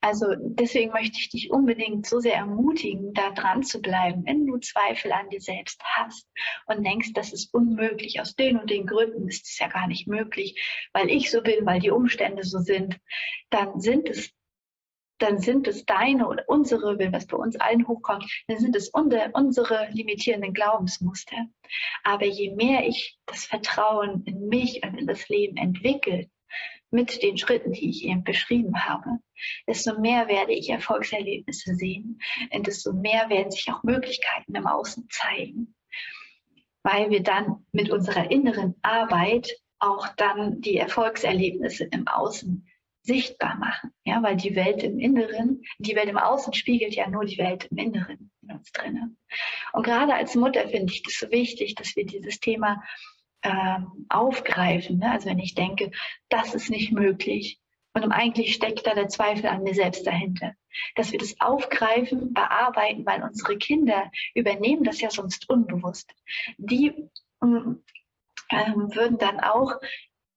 Also 0.05 0.35
deswegen 0.39 0.93
möchte 0.93 1.19
ich 1.19 1.31
dich 1.31 1.51
unbedingt 1.51 2.07
so 2.07 2.21
sehr 2.21 2.35
ermutigen, 2.35 3.15
da 3.15 3.31
dran 3.31 3.63
zu 3.63 3.81
bleiben, 3.81 4.27
wenn 4.27 4.45
du 4.45 4.59
Zweifel 4.59 5.11
an 5.13 5.31
dir 5.31 5.41
selbst 5.41 5.83
hast 5.83 6.29
und 6.67 6.85
denkst, 6.85 7.15
das 7.15 7.33
ist 7.33 7.55
unmöglich, 7.55 8.21
aus 8.21 8.37
den 8.37 8.59
und 8.59 8.69
den 8.69 8.87
Gründen 8.87 9.27
ist 9.29 9.47
es 9.49 9.59
ja 9.59 9.67
gar 9.69 9.87
nicht 9.87 10.07
möglich, 10.07 10.63
weil 10.93 11.09
ich 11.09 11.31
so 11.31 11.41
bin, 11.41 11.65
weil 11.65 11.81
die 11.81 11.91
Umstände 11.91 12.45
so 12.45 12.59
sind, 12.59 12.99
dann 13.49 13.81
sind 13.81 14.11
es 14.11 14.31
dann 15.19 15.39
sind 15.39 15.69
es 15.69 15.87
deine 15.87 16.29
oder 16.29 16.45
unsere, 16.49 16.99
wenn 16.99 17.15
was 17.15 17.27
bei 17.27 17.39
uns 17.39 17.57
allen 17.57 17.89
hochkommt, 17.89 18.31
dann 18.49 18.59
sind 18.59 18.77
es 18.77 18.91
unsere 18.91 19.89
limitierenden 19.93 20.53
Glaubensmuster. 20.53 21.47
Aber 22.03 22.27
je 22.27 22.51
mehr 22.55 22.87
ich 22.87 23.17
das 23.25 23.47
Vertrauen 23.47 24.25
in 24.27 24.49
mich 24.49 24.83
und 24.85 24.99
in 24.99 25.07
das 25.07 25.29
Leben 25.31 25.57
entwickle, 25.57 26.29
mit 26.95 27.23
den 27.23 27.37
Schritten, 27.37 27.73
die 27.73 27.91
ich 27.91 28.05
eben 28.05 28.25
beschrieben 28.25 28.85
habe, 28.85 29.19
desto 29.67 30.01
mehr 30.01 30.29
werde 30.29 30.53
ich 30.53 30.71
Erfolgserlebnisse 30.71 31.75
sehen 31.75 32.21
und 32.53 32.67
desto 32.67 32.93
mehr 32.93 33.29
werden 33.29 33.51
sich 33.51 33.71
auch 33.71 33.83
Möglichkeiten 33.83 34.55
im 34.55 34.67
Außen 34.67 35.09
zeigen, 35.11 35.75
weil 36.83 37.11
wir 37.11 37.23
dann 37.23 37.67
mit 37.73 37.91
unserer 37.91 38.31
inneren 38.31 38.77
Arbeit 38.83 39.51
auch 39.81 40.09
dann 40.17 40.61
die 40.61 40.77
Erfolgserlebnisse 40.77 41.85
im 41.85 42.07
Außen 42.07 42.67
sichtbar 43.03 43.57
machen. 43.57 43.91
Ja, 44.05 44.23
weil 44.23 44.37
die 44.37 44.57
Welt 44.57 44.83
im 44.83 44.99
Inneren, 44.99 45.63
die 45.79 45.95
Welt 45.95 46.09
im 46.09 46.17
Außen 46.17 46.55
spiegelt 46.55 46.95
ja 46.95 47.11
nur 47.11 47.25
die 47.25 47.39
Welt 47.39 47.67
im 47.71 47.77
Inneren 47.77 48.31
in 48.41 48.53
uns 48.53 48.73
drinnen. 48.73 49.19
Und 49.73 49.85
gerade 49.85 50.15
als 50.15 50.35
Mutter 50.35 50.69
finde 50.69 50.93
ich 50.93 51.03
das 51.03 51.19
so 51.19 51.31
wichtig, 51.31 51.75
dass 51.75 51.97
wir 51.97 52.07
dieses 52.07 52.41
Thema 52.41 52.83
ähm, 53.45 54.07
aufgreifen. 54.09 54.99
Ne? 54.99 55.11
Also 55.11 55.29
wenn 55.29 55.39
ich 55.39 55.55
denke, 55.55 55.91
das 56.29 56.55
ist 56.55 56.71
nicht 56.71 56.93
möglich. 56.93 57.61
Und 57.93 58.11
eigentlich 58.11 58.55
steckt 58.55 58.87
da 58.87 58.95
der 58.95 59.09
Zweifel 59.09 59.47
an 59.47 59.63
mir 59.63 59.75
selbst 59.75 60.05
dahinter. 60.07 60.55
Dass 60.97 61.13
wir 61.13 61.21
das 61.21 61.41
aufgreifen, 61.41 62.33
bearbeiten, 62.33 63.07
weil 63.07 63.23
unsere 63.23 63.57
Kinder 63.57 64.11
übernehmen 64.35 64.83
das 64.83 65.01
ja 65.01 65.11
sonst 65.11 65.49
unbewusst. 65.49 66.13
Die 66.57 66.93
ähm, 67.41 67.85
würden 68.51 69.19
dann 69.19 69.39
auch 69.39 69.75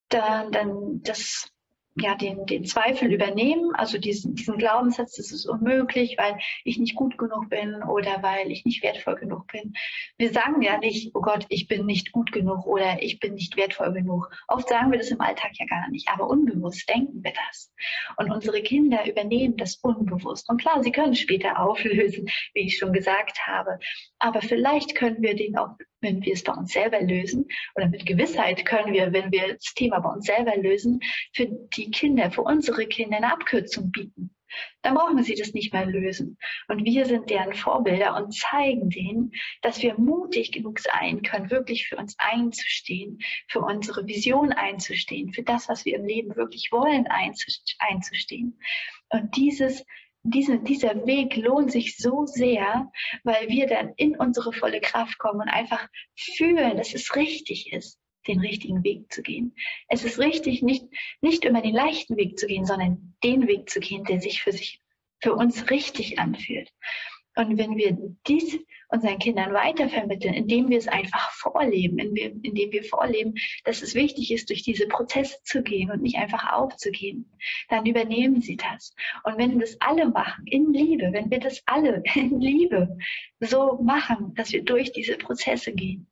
dann, 0.09 0.51
dann 0.51 1.01
das 1.01 1.51
ja, 1.99 2.15
den, 2.15 2.45
den 2.45 2.65
Zweifel 2.65 3.11
übernehmen, 3.11 3.73
also 3.75 3.97
diesen, 3.97 4.35
diesen 4.35 4.57
Glaubenssatz, 4.57 5.15
das 5.15 5.31
ist 5.31 5.45
unmöglich, 5.45 6.15
weil 6.17 6.37
ich 6.63 6.77
nicht 6.77 6.95
gut 6.95 7.17
genug 7.17 7.49
bin 7.49 7.81
oder 7.83 8.21
weil 8.21 8.51
ich 8.51 8.65
nicht 8.65 8.83
wertvoll 8.83 9.15
genug 9.15 9.47
bin. 9.47 9.73
Wir 10.17 10.31
sagen 10.31 10.61
ja 10.61 10.77
nicht, 10.77 11.15
oh 11.15 11.21
Gott, 11.21 11.45
ich 11.49 11.67
bin 11.67 11.85
nicht 11.85 12.11
gut 12.11 12.31
genug 12.31 12.65
oder 12.65 13.01
ich 13.01 13.19
bin 13.19 13.33
nicht 13.33 13.57
wertvoll 13.57 13.93
genug. 13.93 14.29
Oft 14.47 14.69
sagen 14.69 14.91
wir 14.91 14.99
das 14.99 15.09
im 15.09 15.21
Alltag 15.21 15.51
ja 15.53 15.65
gar 15.65 15.89
nicht, 15.89 16.07
aber 16.09 16.27
unbewusst 16.27 16.87
denken 16.89 17.23
wir 17.23 17.33
das. 17.47 17.71
Und 18.17 18.31
unsere 18.31 18.61
Kinder 18.61 19.07
übernehmen 19.07 19.57
das 19.57 19.75
unbewusst. 19.77 20.49
Und 20.49 20.61
klar, 20.61 20.83
sie 20.83 20.91
können 20.91 21.15
später 21.15 21.59
auflösen, 21.67 22.27
wie 22.53 22.67
ich 22.67 22.77
schon 22.77 22.93
gesagt 22.93 23.39
habe. 23.47 23.79
Aber 24.19 24.41
vielleicht 24.41 24.95
können 24.95 25.21
wir 25.21 25.35
den 25.35 25.57
auch 25.57 25.75
wenn 26.01 26.21
wir 26.23 26.33
es 26.33 26.43
bei 26.43 26.53
uns 26.53 26.71
selber 26.73 27.01
lösen 27.01 27.47
oder 27.75 27.87
mit 27.87 28.05
Gewissheit 28.05 28.65
können 28.65 28.93
wir, 28.93 29.13
wenn 29.13 29.31
wir 29.31 29.55
das 29.55 29.73
Thema 29.73 29.99
bei 29.99 30.09
uns 30.09 30.25
selber 30.25 30.55
lösen, 30.57 30.99
für 31.33 31.47
die 31.47 31.91
Kinder, 31.91 32.31
für 32.31 32.43
unsere 32.43 32.85
Kinder 32.87 33.17
eine 33.17 33.33
Abkürzung 33.33 33.91
bieten. 33.91 34.31
Dann 34.81 34.95
brauchen 34.95 35.21
sie 35.23 35.35
das 35.35 35.53
nicht 35.53 35.73
mehr 35.73 35.85
lösen. 35.85 36.37
Und 36.67 36.85
wir 36.85 37.05
sind 37.05 37.29
deren 37.29 37.53
Vorbilder 37.53 38.15
und 38.15 38.33
zeigen 38.33 38.89
denen, 38.89 39.31
dass 39.61 39.81
wir 39.81 39.97
mutig 39.97 40.51
genug 40.51 40.79
sein 40.79 41.21
können, 41.21 41.51
wirklich 41.51 41.87
für 41.87 41.97
uns 41.97 42.15
einzustehen, 42.17 43.19
für 43.49 43.59
unsere 43.59 44.07
Vision 44.07 44.53
einzustehen, 44.53 45.33
für 45.33 45.43
das, 45.43 45.67
was 45.67 45.85
wir 45.85 45.97
im 45.97 46.05
Leben 46.05 46.35
wirklich 46.35 46.71
wollen, 46.71 47.07
einzustehen. 47.07 48.57
Und 49.09 49.35
dieses 49.35 49.83
diese, 50.29 50.59
dieser 50.59 51.05
Weg 51.05 51.35
lohnt 51.35 51.71
sich 51.71 51.97
so 51.97 52.25
sehr, 52.25 52.91
weil 53.23 53.47
wir 53.49 53.67
dann 53.67 53.93
in 53.97 54.17
unsere 54.17 54.53
volle 54.53 54.81
Kraft 54.81 55.17
kommen 55.17 55.41
und 55.41 55.49
einfach 55.49 55.87
fühlen, 56.15 56.77
dass 56.77 56.93
es 56.93 57.15
richtig 57.15 57.71
ist, 57.71 57.99
den 58.27 58.39
richtigen 58.39 58.83
Weg 58.83 59.11
zu 59.11 59.21
gehen. 59.21 59.55
Es 59.87 60.03
ist 60.03 60.19
richtig, 60.19 60.61
nicht, 60.61 60.85
nicht 61.21 61.45
immer 61.45 61.61
den 61.61 61.73
leichten 61.73 62.17
Weg 62.17 62.37
zu 62.37 62.47
gehen, 62.47 62.65
sondern 62.65 63.15
den 63.23 63.47
Weg 63.47 63.69
zu 63.69 63.79
gehen, 63.79 64.03
der 64.03 64.19
sich 64.19 64.41
für 64.41 64.51
sich, 64.51 64.81
für 65.21 65.33
uns 65.33 65.69
richtig 65.69 66.19
anfühlt. 66.19 66.71
Und 67.35 67.57
wenn 67.57 67.77
wir 67.77 67.97
dies 68.27 68.59
unseren 68.89 69.19
Kindern 69.19 69.53
weitervermitteln, 69.53 70.33
indem 70.33 70.69
wir 70.69 70.77
es 70.77 70.87
einfach 70.87 71.31
vorleben, 71.31 71.99
indem 71.99 72.71
wir 72.71 72.83
vorleben, 72.83 73.35
dass 73.65 73.81
es 73.81 73.95
wichtig 73.95 74.31
ist, 74.31 74.49
durch 74.49 74.63
diese 74.63 74.87
Prozesse 74.87 75.37
zu 75.43 75.61
gehen 75.61 75.91
und 75.91 76.01
nicht 76.01 76.17
einfach 76.17 76.53
aufzugehen, 76.53 77.37
dann 77.69 77.85
übernehmen 77.85 78.41
sie 78.41 78.57
das. 78.57 78.93
Und 79.23 79.37
wenn 79.37 79.51
wir 79.51 79.61
das 79.61 79.79
alle 79.81 80.09
machen, 80.09 80.45
in 80.47 80.73
Liebe, 80.73 81.11
wenn 81.11 81.29
wir 81.29 81.39
das 81.39 81.61
alle 81.65 82.01
in 82.15 82.39
Liebe 82.39 82.97
so 83.39 83.79
machen, 83.81 84.33
dass 84.35 84.51
wir 84.51 84.63
durch 84.63 84.91
diese 84.91 85.17
Prozesse 85.17 85.73
gehen, 85.73 86.09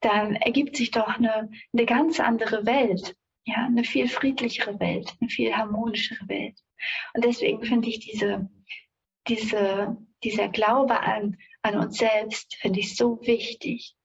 dann 0.00 0.36
ergibt 0.36 0.76
sich 0.76 0.90
doch 0.90 1.16
eine, 1.16 1.50
eine 1.72 1.86
ganz 1.86 2.20
andere 2.20 2.66
Welt, 2.66 3.16
ja, 3.46 3.66
eine 3.66 3.84
viel 3.84 4.08
friedlichere 4.08 4.78
Welt, 4.80 5.14
eine 5.20 5.30
viel 5.30 5.54
harmonischere 5.54 6.28
Welt. 6.28 6.58
Und 7.14 7.24
deswegen 7.24 7.62
finde 7.62 7.88
ich 7.88 8.00
diese, 8.00 8.50
diese 9.28 9.96
dieser 10.24 10.48
Glaube 10.48 11.00
an, 11.00 11.36
an 11.64 11.78
uns 11.78 11.96
selbst 11.96 12.54
finde 12.56 12.80
ich 12.80 12.96
so 12.96 13.18
wichtig, 13.22 13.96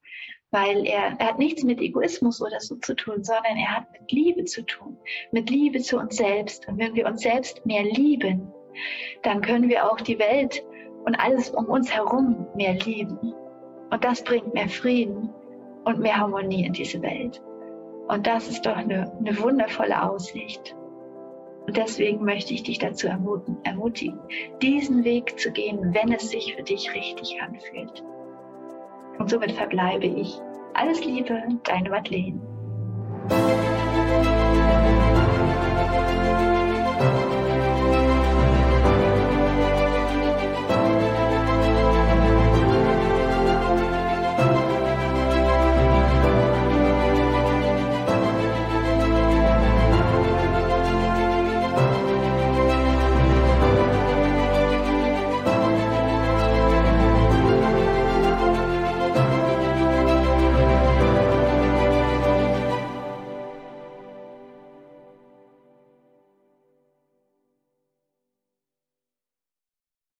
weil 0.52 0.86
er, 0.86 1.18
er 1.20 1.28
hat 1.28 1.40
nichts 1.40 1.64
mit 1.64 1.82
Egoismus 1.82 2.42
oder 2.42 2.60
so 2.60 2.78
zu 2.78 2.96
tun, 2.96 3.24
sondern 3.24 3.58
er 3.58 3.78
hat 3.78 3.92
mit 3.92 4.12
Liebe 4.12 4.46
zu 4.46 4.64
tun, 4.64 4.98
mit 5.32 5.50
Liebe 5.50 5.80
zu 5.80 5.98
uns 5.98 6.16
selbst. 6.16 6.68
Und 6.68 6.80
wenn 6.80 6.96
wir 6.96 7.06
uns 7.06 7.22
selbst 7.22 7.66
mehr 7.66 7.84
lieben, 7.84 8.52
dann 9.24 9.42
können 9.42 9.70
wir 9.70 9.92
auch 9.92 10.00
die 10.00 10.18
Welt 10.18 10.64
und 11.06 11.16
alles 11.16 11.50
um 11.50 11.66
uns 11.66 11.92
herum 11.92 12.48
mehr 12.56 12.74
lieben. 12.74 13.18
Und 13.92 14.04
das 14.04 14.24
bringt 14.24 14.54
mehr 14.54 14.70
Frieden 14.70 15.30
und 15.84 16.00
mehr 16.00 16.18
Harmonie 16.18 16.66
in 16.66 16.74
diese 16.74 17.02
Welt. 17.02 17.42
Und 18.08 18.26
das 18.26 18.48
ist 18.48 18.66
doch 18.66 18.76
eine, 18.76 19.12
eine 19.20 19.38
wundervolle 19.40 20.02
Aussicht. 20.10 20.76
Und 21.70 21.78
deswegen 21.78 22.26
möchte 22.26 22.52
ich 22.56 22.64
dich 22.64 22.80
dazu 22.80 23.08
ermutigen, 23.64 24.20
diesen 24.60 25.04
Weg 25.04 25.40
zu 25.40 25.52
gehen, 25.52 25.94
wenn 25.94 26.12
es 26.12 26.32
sich 26.32 26.56
für 26.56 26.64
dich 26.64 26.96
richtig 26.96 27.40
anfühlt. 27.44 28.04
Und 29.20 29.30
somit 29.30 29.52
verbleibe 29.52 30.08
ich. 30.08 30.34
Alles 30.74 31.06
Liebe, 31.06 31.40
deine 31.66 31.92
Madeleine. 31.92 32.42